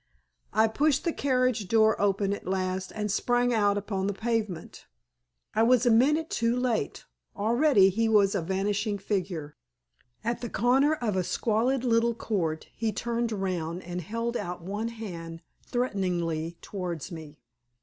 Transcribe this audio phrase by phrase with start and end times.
[0.51, 4.87] I pushed the carriage door open at last and sprang out upon the pavement.
[5.53, 9.57] I was a minute too late already he was a vanishing figure.
[10.23, 14.87] At the corner of a squalid little court he turned round and held out one
[14.87, 17.37] hand threateningly towards me.